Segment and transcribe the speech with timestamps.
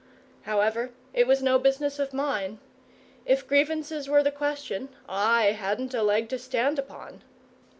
[0.49, 2.57] However, it was no business of mine.
[3.23, 7.21] If grievances were the question, I hadn't a leg to stand upon.